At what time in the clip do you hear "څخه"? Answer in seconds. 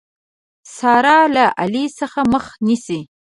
1.99-2.19